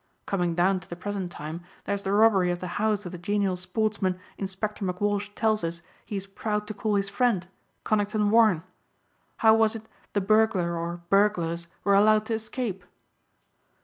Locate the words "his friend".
6.95-7.45